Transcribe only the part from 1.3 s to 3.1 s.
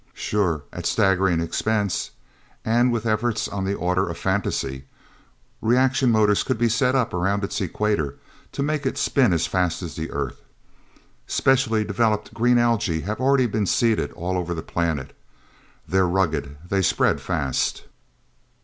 expense, and with